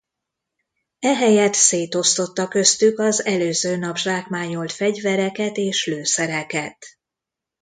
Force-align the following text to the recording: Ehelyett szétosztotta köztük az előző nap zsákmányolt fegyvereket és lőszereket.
Ehelyett 0.99 1.53
szétosztotta 1.53 2.47
köztük 2.47 2.99
az 2.99 3.25
előző 3.25 3.77
nap 3.77 3.97
zsákmányolt 3.97 4.71
fegyvereket 4.71 5.57
és 5.57 5.85
lőszereket. 5.85 6.85